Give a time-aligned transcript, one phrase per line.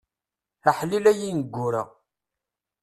[0.69, 1.83] Aḥlil ay ineggura.